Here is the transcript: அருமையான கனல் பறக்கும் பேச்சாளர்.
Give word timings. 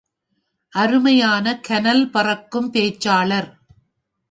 அருமையான 0.73 1.59
கனல் 1.59 2.09
பறக்கும் 2.09 2.69
பேச்சாளர். 2.73 3.49